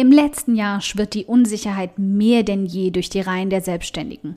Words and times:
Im 0.00 0.12
letzten 0.12 0.56
Jahr 0.56 0.80
schwirrt 0.80 1.12
die 1.12 1.26
Unsicherheit 1.26 1.98
mehr 1.98 2.42
denn 2.42 2.64
je 2.64 2.90
durch 2.90 3.10
die 3.10 3.20
Reihen 3.20 3.50
der 3.50 3.60
Selbstständigen 3.60 4.34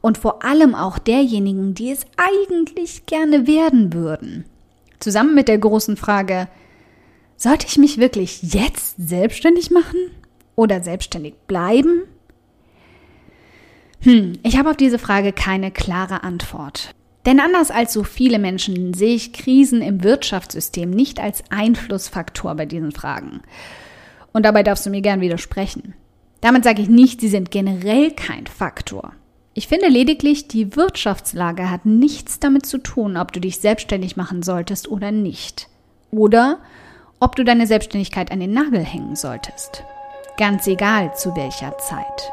und 0.00 0.18
vor 0.18 0.44
allem 0.44 0.76
auch 0.76 1.00
derjenigen, 1.00 1.74
die 1.74 1.90
es 1.90 2.06
eigentlich 2.16 3.06
gerne 3.06 3.48
werden 3.48 3.92
würden. 3.92 4.44
Zusammen 5.00 5.34
mit 5.34 5.48
der 5.48 5.58
großen 5.58 5.96
Frage, 5.96 6.46
sollte 7.36 7.66
ich 7.66 7.76
mich 7.76 7.98
wirklich 7.98 8.54
jetzt 8.54 8.94
selbstständig 8.98 9.72
machen 9.72 9.98
oder 10.54 10.80
selbstständig 10.80 11.34
bleiben? 11.48 12.02
Hm, 14.02 14.34
ich 14.44 14.58
habe 14.58 14.70
auf 14.70 14.76
diese 14.76 15.00
Frage 15.00 15.32
keine 15.32 15.72
klare 15.72 16.22
Antwort. 16.22 16.94
Denn 17.26 17.40
anders 17.40 17.72
als 17.72 17.92
so 17.92 18.04
viele 18.04 18.38
Menschen 18.38 18.94
sehe 18.94 19.16
ich 19.16 19.32
Krisen 19.32 19.82
im 19.82 20.04
Wirtschaftssystem 20.04 20.88
nicht 20.88 21.18
als 21.18 21.42
Einflussfaktor 21.50 22.54
bei 22.54 22.64
diesen 22.64 22.92
Fragen. 22.92 23.40
Und 24.32 24.44
dabei 24.44 24.62
darfst 24.62 24.86
du 24.86 24.90
mir 24.90 25.00
gern 25.00 25.20
widersprechen. 25.20 25.94
Damit 26.40 26.64
sage 26.64 26.82
ich 26.82 26.88
nicht, 26.88 27.20
sie 27.20 27.28
sind 27.28 27.50
generell 27.50 28.10
kein 28.12 28.46
Faktor. 28.46 29.12
Ich 29.52 29.68
finde 29.68 29.88
lediglich, 29.88 30.48
die 30.48 30.76
Wirtschaftslage 30.76 31.70
hat 31.70 31.84
nichts 31.84 32.38
damit 32.38 32.66
zu 32.66 32.78
tun, 32.78 33.16
ob 33.16 33.32
du 33.32 33.40
dich 33.40 33.58
selbstständig 33.58 34.16
machen 34.16 34.42
solltest 34.42 34.88
oder 34.88 35.10
nicht. 35.10 35.68
Oder 36.10 36.60
ob 37.18 37.36
du 37.36 37.44
deine 37.44 37.66
Selbstständigkeit 37.66 38.32
an 38.32 38.40
den 38.40 38.52
Nagel 38.52 38.84
hängen 38.84 39.16
solltest. 39.16 39.84
Ganz 40.38 40.66
egal 40.66 41.14
zu 41.14 41.36
welcher 41.36 41.76
Zeit. 41.78 42.32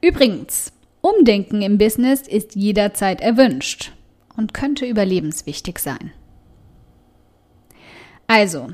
Übrigens, 0.00 0.72
Umdenken 1.00 1.62
im 1.62 1.78
Business 1.78 2.22
ist 2.22 2.54
jederzeit 2.54 3.20
erwünscht 3.20 3.92
und 4.36 4.54
könnte 4.54 4.86
überlebenswichtig 4.86 5.78
sein. 5.78 6.12
Also, 8.26 8.68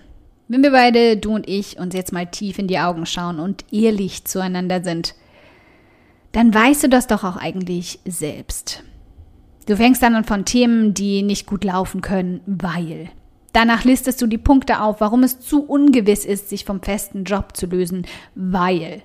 wenn 0.48 0.62
wir 0.62 0.72
beide, 0.72 1.16
du 1.16 1.34
und 1.34 1.48
ich, 1.48 1.78
uns 1.78 1.94
jetzt 1.94 2.12
mal 2.12 2.26
tief 2.26 2.58
in 2.58 2.66
die 2.66 2.78
Augen 2.78 3.06
schauen 3.06 3.38
und 3.38 3.64
ehrlich 3.72 4.24
zueinander 4.24 4.82
sind, 4.82 5.14
dann 6.32 6.52
weißt 6.52 6.84
du 6.84 6.88
das 6.88 7.06
doch 7.06 7.24
auch 7.24 7.36
eigentlich 7.36 8.00
selbst. 8.04 8.82
Du 9.66 9.76
fängst 9.76 10.02
dann 10.02 10.14
an 10.14 10.24
von 10.24 10.44
Themen, 10.44 10.92
die 10.92 11.22
nicht 11.22 11.46
gut 11.46 11.64
laufen 11.64 12.02
können, 12.02 12.40
weil. 12.46 13.08
Danach 13.52 13.84
listest 13.84 14.20
du 14.20 14.26
die 14.26 14.36
Punkte 14.36 14.82
auf, 14.82 15.00
warum 15.00 15.22
es 15.22 15.40
zu 15.40 15.64
ungewiss 15.64 16.24
ist, 16.24 16.50
sich 16.50 16.64
vom 16.64 16.82
festen 16.82 17.24
Job 17.24 17.56
zu 17.56 17.66
lösen, 17.66 18.04
weil. 18.34 19.02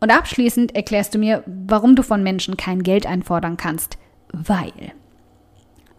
Und 0.00 0.10
abschließend 0.10 0.74
erklärst 0.74 1.14
du 1.14 1.18
mir, 1.18 1.42
warum 1.46 1.96
du 1.96 2.02
von 2.02 2.22
Menschen 2.22 2.56
kein 2.56 2.82
Geld 2.82 3.06
einfordern 3.06 3.56
kannst. 3.56 3.98
Weil. 4.32 4.92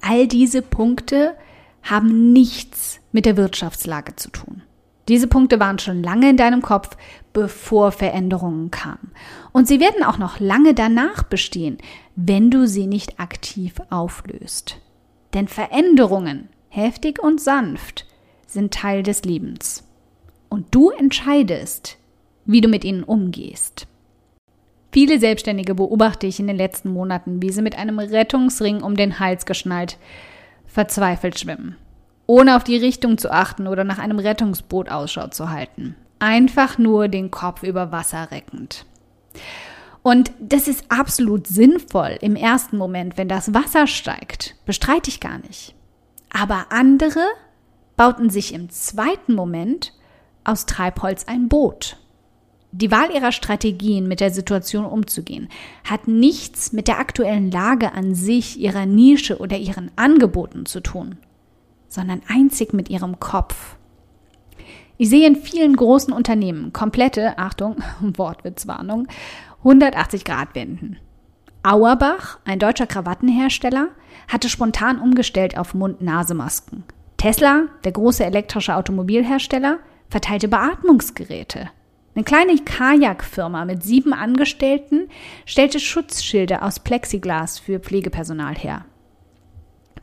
All 0.01 0.27
diese 0.27 0.61
Punkte 0.61 1.35
haben 1.81 2.33
nichts 2.33 2.99
mit 3.11 3.25
der 3.25 3.37
Wirtschaftslage 3.37 4.15
zu 4.15 4.29
tun. 4.29 4.61
Diese 5.07 5.27
Punkte 5.27 5.59
waren 5.59 5.79
schon 5.79 6.03
lange 6.03 6.29
in 6.29 6.37
deinem 6.37 6.61
Kopf, 6.61 6.97
bevor 7.31 7.91
Veränderungen 7.91 8.71
kamen. 8.71 9.11
Und 9.53 9.67
sie 9.67 9.79
werden 9.79 10.03
auch 10.03 10.17
noch 10.17 10.39
lange 10.39 10.73
danach 10.73 11.23
bestehen, 11.23 11.77
wenn 12.15 12.51
du 12.51 12.67
sie 12.67 12.87
nicht 12.87 13.19
aktiv 13.19 13.75
auflöst. 13.89 14.77
Denn 15.33 15.47
Veränderungen, 15.47 16.49
heftig 16.69 17.21
und 17.21 17.39
sanft, 17.39 18.05
sind 18.47 18.73
Teil 18.73 19.03
des 19.03 19.23
Lebens. 19.23 19.83
Und 20.49 20.67
du 20.71 20.89
entscheidest, 20.89 21.97
wie 22.47 22.61
du 22.61 22.67
mit 22.67 22.83
ihnen 22.83 23.03
umgehst. 23.03 23.85
Viele 24.91 25.19
Selbstständige 25.19 25.75
beobachte 25.75 26.25
ich 26.25 26.39
in 26.39 26.47
den 26.47 26.55
letzten 26.55 26.89
Monaten, 26.89 27.41
wie 27.41 27.51
sie 27.51 27.61
mit 27.61 27.77
einem 27.77 27.99
Rettungsring 27.99 28.81
um 28.81 28.95
den 28.95 29.19
Hals 29.19 29.45
geschnallt 29.45 29.97
verzweifelt 30.65 31.39
schwimmen, 31.39 31.75
ohne 32.25 32.55
auf 32.55 32.63
die 32.63 32.77
Richtung 32.77 33.17
zu 33.17 33.31
achten 33.31 33.67
oder 33.67 33.83
nach 33.83 33.97
einem 33.97 34.19
Rettungsboot 34.19 34.89
Ausschau 34.89 35.27
zu 35.27 35.49
halten. 35.49 35.95
Einfach 36.19 36.77
nur 36.77 37.07
den 37.07 37.31
Kopf 37.31 37.63
über 37.63 37.91
Wasser 37.91 38.31
reckend. 38.31 38.85
Und 40.03 40.31
das 40.39 40.67
ist 40.67 40.85
absolut 40.89 41.47
sinnvoll 41.47 42.17
im 42.21 42.35
ersten 42.35 42.77
Moment, 42.77 43.17
wenn 43.17 43.27
das 43.27 43.53
Wasser 43.53 43.87
steigt. 43.87 44.55
Bestreite 44.65 45.09
ich 45.09 45.19
gar 45.19 45.39
nicht. 45.39 45.75
Aber 46.31 46.67
andere 46.69 47.25
bauten 47.97 48.29
sich 48.29 48.53
im 48.53 48.69
zweiten 48.69 49.33
Moment 49.33 49.93
aus 50.43 50.65
Treibholz 50.65 51.25
ein 51.27 51.49
Boot. 51.49 51.97
Die 52.71 52.91
Wahl 52.91 53.11
ihrer 53.13 53.31
Strategien, 53.31 54.07
mit 54.07 54.19
der 54.19 54.29
Situation 54.29 54.85
umzugehen, 54.85 55.47
hat 55.85 56.07
nichts 56.07 56.73
mit 56.73 56.87
der 56.87 56.99
aktuellen 56.99 57.49
Lage 57.49 57.93
an 57.93 58.13
sich, 58.13 58.59
ihrer 58.59 58.85
Nische 58.85 59.39
oder 59.39 59.57
ihren 59.57 59.89
Angeboten 59.95 60.65
zu 60.65 60.81
tun, 60.81 61.15
sondern 61.87 62.21
einzig 62.27 62.73
mit 62.73 62.89
ihrem 62.89 63.19
Kopf. 63.19 63.77
Ich 64.97 65.09
sehe 65.09 65.27
in 65.27 65.35
vielen 65.35 65.75
großen 65.75 66.11
Unternehmen 66.11 66.73
komplette, 66.73 67.37
Achtung, 67.37 67.77
Wortwitzwarnung, 68.01 69.07
180 69.59 70.25
Grad 70.25 70.53
wenden. 70.53 70.97
Auerbach, 71.63 72.39
ein 72.45 72.59
deutscher 72.59 72.87
Krawattenhersteller, 72.87 73.89
hatte 74.27 74.49
spontan 74.49 74.99
umgestellt 74.99 75.57
auf 75.57 75.73
Mund-Nase-Masken. 75.73 76.83
Tesla, 77.17 77.63
der 77.83 77.91
große 77.93 78.25
elektrische 78.25 78.75
Automobilhersteller, 78.75 79.79
verteilte 80.09 80.47
Beatmungsgeräte. 80.47 81.69
Eine 82.17 82.23
kleine 82.23 82.57
Kajakfirma 82.57 83.65
mit 83.65 83.83
sieben 83.83 84.11
Angestellten 84.11 85.07
stellte 85.45 85.79
Schutzschilde 85.79 86.63
aus 86.63 86.79
Plexiglas 86.79 87.59
für 87.59 87.79
Pflegepersonal 87.79 88.55
her. 88.55 88.85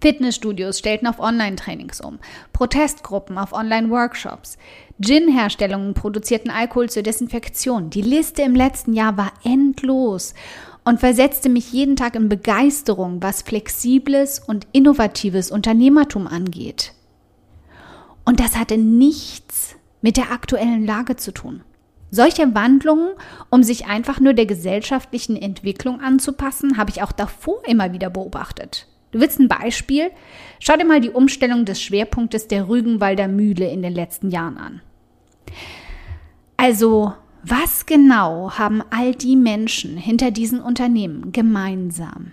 Fitnessstudios 0.00 0.78
stellten 0.78 1.08
auf 1.08 1.19
Online-Trainings 1.19 2.00
um, 2.00 2.20
Protestgruppen 2.52 3.36
auf 3.36 3.52
Online-Workshops, 3.52 4.58
Gin-Herstellungen 5.00 5.94
produzierten 5.94 6.52
Alkohol 6.52 6.88
zur 6.88 7.02
Desinfektion. 7.02 7.91
Die 7.91 8.02
Liste 8.02 8.42
im 8.42 8.54
letzten 8.54 8.92
Jahr 8.92 9.16
war 9.16 9.32
endlos 9.42 10.34
und 10.84 11.00
versetzte 11.00 11.48
mich 11.48 11.72
jeden 11.72 11.96
Tag 11.96 12.14
in 12.14 12.28
Begeisterung, 12.28 13.25
was 13.25 13.42
flexibles 13.42 14.38
und 14.38 14.69
innovatives 14.70 15.50
Unternehmertum 15.50 16.28
angeht. 16.28 16.92
Und 18.25 18.38
das 18.38 18.56
hatte 18.56 18.78
nichts 18.78 19.75
mit 20.00 20.16
der 20.16 20.31
aktuellen 20.31 20.86
Lage 20.86 21.16
zu 21.16 21.32
tun. 21.32 21.64
Solche 22.14 22.54
Wandlungen, 22.54 23.08
um 23.50 23.64
sich 23.64 23.86
einfach 23.86 24.20
nur 24.20 24.34
der 24.34 24.47
gesellschaftlichen 24.47 25.37
Entwicklung 25.37 26.00
anzupassen, 26.00 26.76
habe 26.76 26.90
ich 26.90 27.02
auch 27.02 27.11
davor 27.11 27.61
immer 27.66 27.93
wieder 27.93 28.08
beobachtet. 28.08 28.87
Du 29.11 29.19
willst 29.19 29.40
ein 29.40 29.49
Beispiel? 29.49 30.12
Schau 30.61 30.76
dir 30.76 30.84
mal 30.84 31.00
die 31.00 31.11
Umstellung 31.11 31.64
des 31.64 31.82
Schwerpunktes 31.82 32.46
der 32.46 32.69
Rügenwalder 32.69 33.26
Mühle 33.26 33.69
in 33.69 33.82
den 33.82 33.93
letzten 33.93 34.31
Jahren 34.31 34.58
an. 34.58 34.81
Also, 36.56 37.14
was 37.43 37.84
genau 37.84 38.52
haben 38.52 38.84
all 38.90 39.12
die 39.12 39.34
Menschen 39.34 39.96
hinter 39.96 40.31
diesen 40.31 40.61
Unternehmen 40.61 41.32
gemeinsam? 41.32 42.31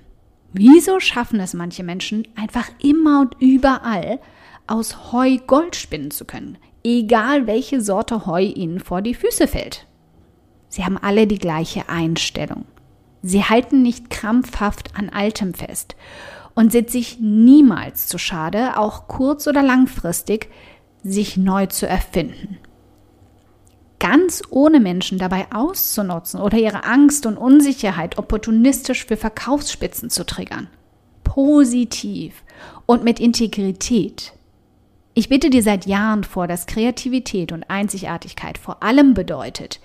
Wieso 0.54 1.00
schaffen 1.00 1.40
es 1.40 1.56
manche 1.56 1.82
Menschen 1.82 2.28
einfach 2.36 2.70
immer 2.84 3.22
und 3.22 3.36
überall 3.40 4.20
aus 4.68 5.12
Heu 5.12 5.40
Gold 5.48 5.76
spinnen 5.76 6.12
zu 6.12 6.26
können? 6.26 6.60
Egal 6.84 7.48
welche 7.48 7.82
Sorte 7.82 8.26
Heu 8.26 8.42
ihnen 8.44 8.80
vor 8.80 9.02
die 9.02 9.14
Füße 9.16 9.48
fällt. 9.48 9.88
Sie 10.70 10.86
haben 10.86 10.98
alle 10.98 11.28
die 11.28 11.40
gleiche 11.40 11.90
Einstellung. 11.90 12.66
Sie 13.22 13.44
halten 13.44 13.82
nicht 13.82 14.10
krampfhaft 14.10 14.96
an 14.98 15.10
Altem 15.10 15.54
fest 15.54 15.96
und 16.56 16.72
sind 16.72 16.90
sich 16.90 17.20
niemals 17.20 18.08
zu 18.08 18.18
schade, 18.18 18.78
auch 18.78 19.08
kurz- 19.08 19.48
oder 19.48 19.62
langfristig, 19.64 20.50
sich 21.04 21.38
neu 21.38 21.68
zu 21.68 21.88
erfinden. 21.88 22.58
ganz 24.02 24.42
ohne 24.50 24.80
Menschen 24.80 25.20
dabei 25.20 25.46
auszunutzen 25.54 26.42
oder 26.42 26.58
ihre 26.58 26.84
Angst 26.86 27.28
und 27.28 27.38
Unsicherheit 27.38 28.18
opportunistisch 28.18 29.06
für 29.06 29.16
Verkaufsspitzen 29.16 30.10
zu 30.10 30.26
triggern. 30.26 30.68
Positiv 31.24 32.44
und 32.88 33.04
mit 33.04 33.20
Integrität. 33.20 34.34
Ich 35.14 35.28
bitte 35.28 35.50
dir 35.50 35.62
seit 35.62 35.86
Jahren 35.86 36.24
vor, 36.24 36.48
dass 36.48 36.68
Kreativität 36.68 37.52
und 37.52 37.70
Einzigartigkeit 37.70 38.58
vor 38.58 38.82
allem 38.82 39.14
bedeutet, 39.14 39.82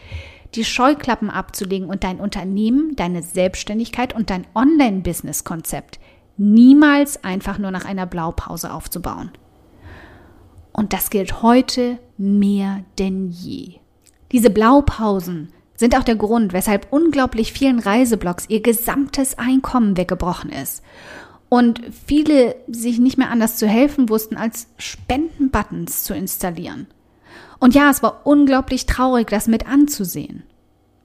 die 0.55 0.64
Scheuklappen 0.64 1.31
abzulegen 1.31 1.88
und 1.88 2.05
dein 2.05 2.20
Unternehmen, 2.20 2.94
deine 2.94 3.23
Selbstständigkeit 3.23 4.14
und 4.14 4.31
dein 4.31 4.46
Online-Business-Konzept 4.55 5.99
niemals 6.37 7.25
einfach 7.25 7.58
nur 7.58 7.73
nach 7.73 7.84
einer 7.84 8.06
Blaupause 8.06 8.73
aufzubauen. 8.73 9.31
Und 10.73 10.93
das 10.93 11.11
gilt 11.11 11.43
heute 11.43 11.99
mehr 12.19 12.84
denn 12.99 13.31
je. 13.31 13.81
Diese 14.31 14.50
Blaupausen 14.50 15.52
sind 15.75 15.96
auch 15.96 16.05
der 16.05 16.17
Grund, 16.17 16.52
weshalb 16.52 16.93
unglaublich 16.93 17.52
vielen 17.52 17.79
Reiseblogs 17.79 18.49
ihr 18.49 18.62
gesamtes 18.62 19.38
Einkommen 19.38 19.96
weggebrochen 19.96 20.50
ist. 20.50 20.82
Und 21.48 21.81
viele 22.06 22.56
sich 22.66 22.98
nicht 22.98 23.19
mehr 23.19 23.31
anders 23.31 23.56
zu 23.56 23.69
helfen 23.69 24.08
wussten, 24.08 24.37
als 24.37 24.69
Spendenbuttons 24.78 26.02
zu 26.02 26.14
installieren. 26.14 26.87
Und 27.58 27.75
ja, 27.75 27.90
es 27.90 28.02
war 28.02 28.26
unglaublich 28.26 28.87
traurig, 28.87 29.28
das 29.28 29.46
mit 29.46 29.66
anzusehen. 29.69 30.43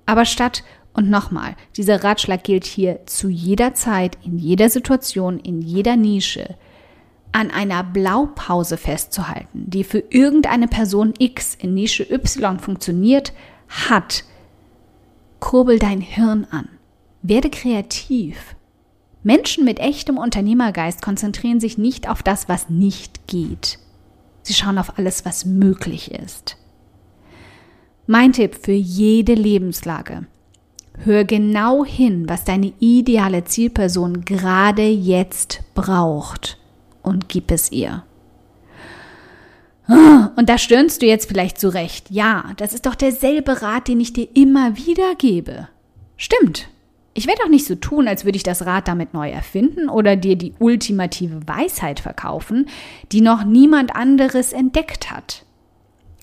Aber 0.06 0.26
statt, 0.26 0.64
und 0.94 1.10
nochmal, 1.10 1.56
dieser 1.78 2.04
Ratschlag 2.04 2.44
gilt 2.44 2.66
hier 2.66 3.06
zu 3.06 3.30
jeder 3.30 3.74
Zeit, 3.74 4.18
in 4.24 4.38
jeder 4.38 4.70
Situation, 4.70 5.40
in 5.40 5.62
jeder 5.62 5.96
Nische, 5.96 6.56
an 7.32 7.50
einer 7.50 7.84
Blaupause 7.84 8.78
festzuhalten, 8.78 9.70
die 9.70 9.84
für 9.84 10.04
irgendeine 10.10 10.68
Person 10.68 11.14
X 11.18 11.56
in 11.56 11.74
Nische 11.74 12.04
Y 12.04 12.60
funktioniert 12.60 13.32
hat, 13.70 14.26
kurbel 15.40 15.80
dein 15.80 16.02
Hirn 16.02 16.46
an. 16.52 16.68
Werde 17.22 17.50
kreativ. 17.50 18.56
Menschen 19.24 19.66
mit 19.66 19.80
echtem 19.80 20.18
Unternehmergeist 20.18 21.02
konzentrieren 21.02 21.60
sich 21.60 21.78
nicht 21.78 22.10
auf 22.10 22.24
das, 22.24 22.50
was 22.50 22.70
nicht 22.70 23.28
geht. 23.28 23.78
Sie 24.42 24.54
schauen 24.54 24.78
auf 24.78 24.98
alles, 24.98 25.26
was 25.26 25.46
möglich 25.46 26.12
ist. 26.12 26.58
Mein 28.08 28.34
Tipp 28.34 28.58
für 28.62 28.72
jede 28.72 29.36
Lebenslage. 29.36 30.26
Hör 31.04 31.24
genau 31.24 31.86
hin, 31.86 32.28
was 32.28 32.44
deine 32.44 32.74
ideale 32.80 33.44
Zielperson 33.44 34.26
gerade 34.26 34.88
jetzt 34.88 35.62
braucht 35.76 36.58
und 37.04 37.30
gib 37.30 37.52
es 37.52 37.72
ihr. 37.72 38.04
Und 39.88 40.48
da 40.50 40.58
stöhnst 40.58 41.02
du 41.02 41.06
jetzt 41.06 41.28
vielleicht 41.28 41.60
zurecht. 41.60 42.10
Ja, 42.10 42.54
das 42.58 42.74
ist 42.74 42.86
doch 42.86 42.96
derselbe 42.96 43.62
Rat, 43.62 43.88
den 43.88 44.00
ich 44.00 44.14
dir 44.14 44.28
immer 44.34 44.78
wieder 44.78 45.16
gebe. 45.16 45.68
Stimmt. 46.18 46.70
Ich 47.22 47.28
werde 47.28 47.44
auch 47.44 47.50
nicht 47.50 47.68
so 47.68 47.76
tun, 47.76 48.08
als 48.08 48.26
würde 48.26 48.38
ich 48.38 48.42
das 48.42 48.66
Rad 48.66 48.88
damit 48.88 49.14
neu 49.14 49.30
erfinden 49.30 49.90
oder 49.90 50.16
dir 50.16 50.36
die 50.36 50.56
ultimative 50.58 51.48
Weisheit 51.48 52.00
verkaufen, 52.00 52.68
die 53.12 53.22
noch 53.22 53.44
niemand 53.44 53.96
anderes 53.96 54.54
entdeckt 54.54 55.12
hat. 55.12 55.46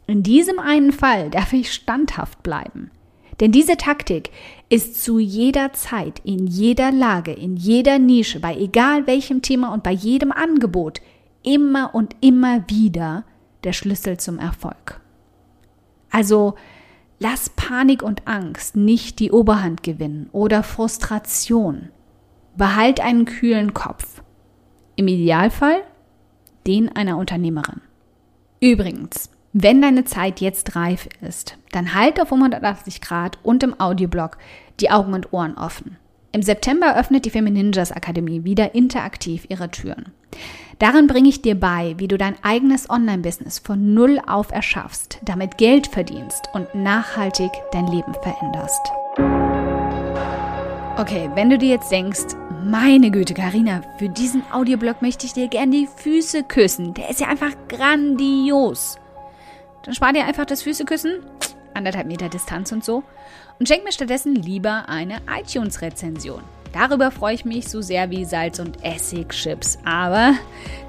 In 0.09 0.25
diesem 0.25 0.59
einen 0.59 0.91
Fall 0.91 1.31
darf 1.31 1.53
ich 1.53 1.73
standhaft 1.73 2.43
bleiben. 2.43 2.91
Denn 3.39 3.53
diese 3.53 3.77
Taktik 3.77 4.31
ist 4.71 5.00
zu 5.00 5.21
jeder 5.21 5.73
Zeit, 5.73 6.21
in 6.25 6.49
jeder 6.49 6.91
Lage, 6.91 7.33
in 7.33 7.56
jeder 7.56 8.01
Nische, 8.01 8.41
bei 8.41 8.56
egal 8.56 9.06
welchem 9.06 9.41
Thema 9.41 9.73
und 9.73 9.85
bei 9.85 9.93
jedem 9.93 10.33
Angebot 10.33 11.01
immer 11.44 11.94
und 11.94 12.17
immer 12.21 12.65
wieder 12.69 13.23
der 13.62 13.73
Schlüssel 13.73 14.17
zum 14.17 14.41
Erfolg. 14.41 15.01
Also 16.11 16.56
lass 17.19 17.50
Panik 17.50 18.03
und 18.03 18.26
Angst 18.26 18.76
nicht 18.76 19.19
die 19.19 19.31
Oberhand 19.31 19.82
gewinnen 19.82 20.29
oder 20.32 20.62
Frustration. 20.62 21.91
Behalt 22.56 23.00
einen 23.00 23.25
kühlen 23.25 23.75
Kopf. 23.75 24.23
Im 24.97 25.09
Idealfall 25.09 25.82
den 26.67 26.94
einer 26.94 27.17
Unternehmerin. 27.17 27.81
Übrigens, 28.61 29.31
wenn 29.53 29.81
deine 29.81 30.05
Zeit 30.05 30.41
jetzt 30.41 30.76
reif 30.76 31.09
ist, 31.23 31.56
dann 31.73 31.94
halt 31.94 32.20
auf 32.20 32.32
180 32.32 33.00
Grad 33.00 33.38
und 33.43 33.62
im 33.62 33.81
Audioblog 33.81 34.37
die 34.81 34.91
Augen 34.91 35.15
und 35.15 35.32
Ohren 35.32 35.56
offen. 35.56 35.97
Im 36.32 36.43
September 36.43 36.97
öffnet 36.97 37.25
die 37.25 37.31
Femininjas 37.31 37.91
Akademie 37.91 38.44
wieder 38.44 38.75
interaktiv 38.75 39.47
ihre 39.49 39.70
Türen. 39.70 40.12
Darin 40.79 41.09
bringe 41.09 41.29
ich 41.29 41.43
dir 41.43 41.59
bei, 41.59 41.95
wie 41.99 42.07
du 42.07 42.17
dein 42.17 42.37
eigenes 42.45 42.89
Online-Business 42.89 43.59
von 43.59 43.95
Null 43.95 44.21
auf 44.27 44.53
erschaffst, 44.53 45.19
damit 45.23 45.59
Geld 45.59 45.89
verdienst 45.89 46.49
und 46.53 46.73
nachhaltig 46.75 47.51
dein 47.73 47.89
Leben 47.89 48.15
veränderst. 48.23 48.81
Okay, 50.97 51.31
wenn 51.35 51.51
du 51.51 51.59
dir 51.59 51.71
jetzt 51.71 51.91
denkst, 51.91 52.37
meine 52.65 53.11
Güte, 53.11 53.35
Karina, 53.35 53.83
für 53.99 54.09
diesen 54.09 54.43
Audioblog 54.53 55.03
möchte 55.03 55.27
ich 55.27 55.33
dir 55.33 55.49
gern 55.49 55.71
die 55.71 55.89
Füße 55.97 56.45
küssen. 56.45 56.95
Der 56.95 57.11
ist 57.11 57.21
ja 57.21 57.29
einfach 57.29 57.53
grandios. 57.69 58.99
Dann 59.85 59.95
spar 59.95 60.13
dir 60.13 60.27
einfach 60.27 60.45
das 60.45 60.63
Füßeküssen, 60.63 61.21
anderthalb 61.75 62.07
Meter 62.07 62.29
Distanz 62.29 62.73
und 62.73 62.85
so, 62.85 63.03
und 63.59 63.69
schenk 63.69 63.85
mir 63.85 63.93
stattdessen 63.93 64.35
lieber 64.35 64.89
eine 64.89 65.19
iTunes-Rezension. 65.29 66.43
Darüber 66.73 67.11
freue 67.11 67.35
ich 67.35 67.44
mich 67.44 67.69
so 67.69 67.81
sehr 67.81 68.11
wie 68.11 68.25
Salz- 68.25 68.61
und 68.61 68.85
Essigchips, 68.85 69.79
aber 69.85 70.35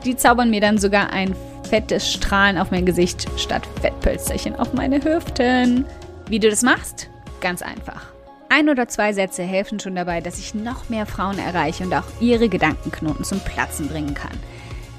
die 0.05 0.15
zaubern 0.15 0.49
mir 0.49 0.61
dann 0.61 0.77
sogar 0.77 1.11
ein 1.11 1.35
fettes 1.69 2.11
Strahlen 2.11 2.57
auf 2.57 2.71
mein 2.71 2.85
Gesicht 2.85 3.27
statt 3.37 3.67
Fettpölsterchen 3.81 4.55
auf 4.55 4.73
meine 4.73 5.03
Hüften. 5.03 5.85
Wie 6.27 6.39
du 6.39 6.49
das 6.49 6.63
machst? 6.63 7.09
Ganz 7.41 7.61
einfach. 7.61 8.07
Ein 8.49 8.69
oder 8.69 8.87
zwei 8.87 9.13
Sätze 9.13 9.43
helfen 9.43 9.79
schon 9.79 9.95
dabei, 9.95 10.21
dass 10.21 10.39
ich 10.39 10.55
noch 10.55 10.89
mehr 10.89 11.05
Frauen 11.05 11.37
erreiche 11.37 11.83
und 11.83 11.93
auch 11.93 12.05
ihre 12.19 12.49
Gedankenknoten 12.49 13.23
zum 13.23 13.39
Platzen 13.39 13.87
bringen 13.87 14.15
kann. 14.15 14.37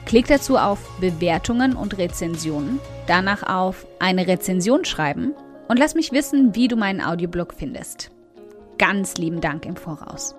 Klick 0.07 0.29
dazu 0.29 0.57
auf 0.57 0.79
Bewertungen 1.01 1.75
und 1.75 1.99
Rezensionen, 1.99 2.81
danach 3.07 3.43
auf 3.43 3.87
eine 3.99 4.27
Rezension 4.27 4.85
schreiben 4.85 5.35
und 5.69 5.79
lass 5.79 5.95
mich 5.95 6.13
wissen, 6.13 6.55
wie 6.55 6.69
du 6.69 6.77
meinen 6.77 7.01
Audioblog 7.01 7.55
findest. 7.55 8.11
Ganz 8.79 9.17
lieben 9.17 9.41
Dank 9.41 9.67
im 9.67 9.77
Voraus. 9.77 10.35